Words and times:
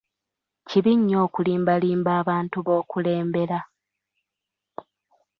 kibi 0.67 0.91
nnyo 0.97 1.17
okulimbalimba 1.25 2.11
abantu 2.21 2.57
b'okulembera. 2.65 3.59